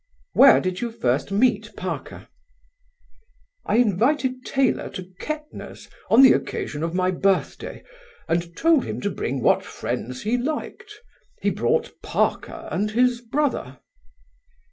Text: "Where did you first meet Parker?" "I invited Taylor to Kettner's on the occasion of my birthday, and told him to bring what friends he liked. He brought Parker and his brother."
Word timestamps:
"Where 0.33 0.59
did 0.59 0.81
you 0.81 0.89
first 0.91 1.31
meet 1.31 1.75
Parker?" 1.77 2.27
"I 3.67 3.75
invited 3.75 4.43
Taylor 4.43 4.89
to 4.89 5.11
Kettner's 5.21 5.89
on 6.09 6.23
the 6.23 6.33
occasion 6.33 6.81
of 6.81 6.95
my 6.95 7.11
birthday, 7.11 7.83
and 8.27 8.57
told 8.57 8.83
him 8.83 8.99
to 9.01 9.11
bring 9.11 9.43
what 9.43 9.63
friends 9.63 10.23
he 10.23 10.39
liked. 10.39 10.91
He 11.39 11.51
brought 11.51 11.91
Parker 12.01 12.67
and 12.71 12.89
his 12.89 13.21
brother." 13.21 13.77